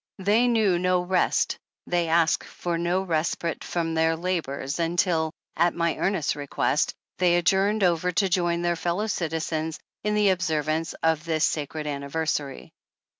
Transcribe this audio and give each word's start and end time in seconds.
They 0.17 0.47
knew 0.47 0.79
no 0.79 1.03
rest, 1.03 1.59
they 1.85 2.07
asked 2.07 2.43
for 2.43 2.75
no 2.75 3.03
respite 3.03 3.63
from 3.63 3.93
their 3.93 4.15
labors 4.15 4.79
until, 4.79 5.31
at 5.55 5.75
my 5.75 5.95
earnest 5.97 6.35
request, 6.35 6.91
they 7.19 7.35
adjourned 7.35 7.83
over 7.83 8.11
to 8.11 8.27
join 8.27 8.63
their 8.63 8.75
fellow 8.75 9.05
citizens 9.05 9.77
in 10.03 10.15
the 10.15 10.29
observance 10.29 10.95
of 11.03 11.23
this 11.25 11.43
sacred 11.45 11.85
anniversary. 11.85 12.73